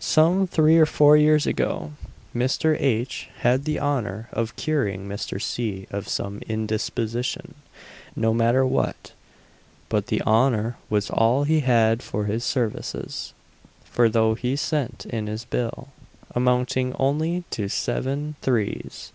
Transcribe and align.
Some 0.00 0.48
three 0.48 0.78
or 0.78 0.84
four 0.84 1.16
yeas 1.16 1.46
ago, 1.46 1.92
Mr. 2.34 2.76
H. 2.80 3.28
had 3.42 3.64
the 3.64 3.78
honour 3.78 4.28
of 4.32 4.56
curing 4.56 5.06
Mr. 5.06 5.40
C. 5.40 5.86
of 5.92 6.08
some 6.08 6.40
indisposition 6.48 7.54
no 8.16 8.34
matter 8.34 8.66
what; 8.66 9.12
but 9.88 10.08
the 10.08 10.22
honour 10.22 10.76
was 10.88 11.08
all 11.08 11.44
he 11.44 11.60
had 11.60 12.02
for 12.02 12.24
his 12.24 12.42
services; 12.42 13.32
for 13.84 14.08
though 14.08 14.34
he 14.34 14.56
sent 14.56 15.06
in 15.06 15.28
his 15.28 15.44
bill, 15.44 15.90
amounting 16.34 16.92
only 16.98 17.44
to 17.52 17.66
7_l._ 17.66 18.34
3_s. 18.42 19.12